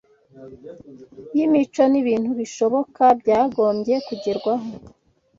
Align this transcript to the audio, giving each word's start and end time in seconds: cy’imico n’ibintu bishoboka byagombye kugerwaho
cy’imico 1.29 1.83
n’ibintu 1.91 2.29
bishoboka 2.39 3.03
byagombye 3.19 3.95
kugerwaho 4.07 4.67